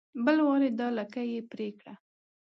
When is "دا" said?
0.79-0.87